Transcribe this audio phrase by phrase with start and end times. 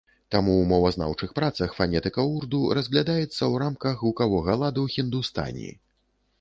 [0.35, 5.71] Таму ў мовазнаўчых працах фанетыка ўрду разглядаецца ў рамках гукавога ладу хіндустані.